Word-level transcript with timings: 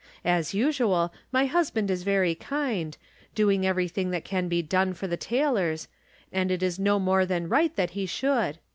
As 0.25 0.55
usual, 0.55 1.13
my 1.31 1.45
husband 1.45 1.91
is 1.91 2.01
very 2.01 2.33
kind, 2.33 2.97
doing 3.35 3.67
everything 3.67 4.09
that 4.09 4.25
can 4.25 4.47
be 4.47 4.63
done 4.63 4.95
for 4.95 5.05
the 5.05 5.15
Taylors, 5.15 5.87
and 6.33 6.49
it 6.49 6.63
is 6.63 6.79
no 6.79 6.97
more 6.97 7.23
than 7.23 7.47
right 7.47 7.75
that 7.75 7.91
he 7.91 8.07
should. 8.07 8.57